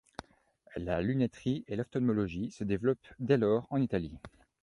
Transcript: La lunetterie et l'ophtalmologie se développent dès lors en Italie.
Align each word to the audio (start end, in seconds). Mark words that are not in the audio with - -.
La 0.77 0.99
lunetterie 0.99 1.63
et 1.67 1.75
l'ophtalmologie 1.75 2.49
se 2.49 2.63
développent 2.63 3.07
dès 3.19 3.37
lors 3.37 3.67
en 3.69 3.77
Italie. 3.79 4.17